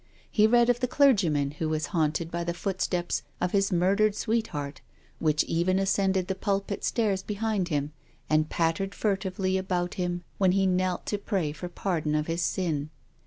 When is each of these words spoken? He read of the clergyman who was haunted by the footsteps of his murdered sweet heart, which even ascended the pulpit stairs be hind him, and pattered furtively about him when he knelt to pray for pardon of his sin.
He 0.31 0.47
read 0.47 0.67
of 0.67 0.79
the 0.79 0.87
clergyman 0.87 1.51
who 1.51 1.69
was 1.69 1.85
haunted 1.93 2.31
by 2.31 2.43
the 2.43 2.55
footsteps 2.55 3.21
of 3.39 3.51
his 3.51 3.71
murdered 3.71 4.15
sweet 4.15 4.47
heart, 4.47 4.81
which 5.19 5.43
even 5.43 5.77
ascended 5.77 6.25
the 6.27 6.33
pulpit 6.33 6.83
stairs 6.83 7.21
be 7.21 7.35
hind 7.35 7.67
him, 7.67 7.93
and 8.27 8.49
pattered 8.49 8.95
furtively 8.95 9.59
about 9.59 9.93
him 10.01 10.23
when 10.39 10.53
he 10.53 10.65
knelt 10.65 11.05
to 11.05 11.19
pray 11.19 11.51
for 11.51 11.69
pardon 11.69 12.15
of 12.15 12.25
his 12.25 12.41
sin. 12.41 12.89